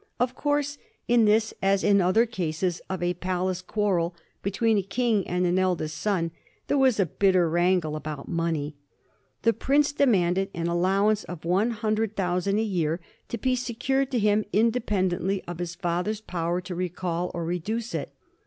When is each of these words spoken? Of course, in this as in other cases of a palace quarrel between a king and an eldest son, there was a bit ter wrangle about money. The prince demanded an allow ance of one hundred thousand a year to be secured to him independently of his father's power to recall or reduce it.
Of 0.19 0.33
course, 0.33 0.79
in 1.07 1.25
this 1.25 1.53
as 1.61 1.83
in 1.83 2.01
other 2.01 2.25
cases 2.25 2.81
of 2.89 3.03
a 3.03 3.13
palace 3.13 3.61
quarrel 3.61 4.15
between 4.41 4.79
a 4.79 4.81
king 4.81 5.27
and 5.27 5.45
an 5.45 5.59
eldest 5.59 5.95
son, 5.99 6.31
there 6.65 6.77
was 6.79 6.99
a 6.99 7.05
bit 7.05 7.33
ter 7.33 7.47
wrangle 7.47 7.95
about 7.95 8.27
money. 8.27 8.75
The 9.43 9.53
prince 9.53 9.91
demanded 9.93 10.49
an 10.55 10.65
allow 10.65 11.09
ance 11.09 11.23
of 11.25 11.45
one 11.45 11.69
hundred 11.69 12.15
thousand 12.15 12.57
a 12.57 12.63
year 12.63 12.99
to 13.29 13.37
be 13.37 13.55
secured 13.55 14.09
to 14.09 14.17
him 14.17 14.43
independently 14.51 15.43
of 15.43 15.59
his 15.59 15.75
father's 15.75 16.19
power 16.21 16.61
to 16.61 16.73
recall 16.73 17.29
or 17.35 17.45
reduce 17.45 17.93
it. 17.93 18.11